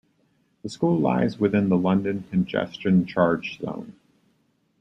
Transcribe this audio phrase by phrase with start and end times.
[0.63, 3.93] The School lies within the London Congestion Charge zone.